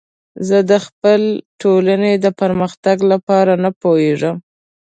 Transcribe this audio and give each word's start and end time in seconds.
زه 0.47 0.57
د 0.71 0.71
خپلې 0.85 1.29
ټولنې 1.61 2.13
د 2.17 2.25
پرمختګ 2.41 2.97
لپاره 3.11 3.53
نه 3.63 3.69
پوهیږم. 3.81 4.35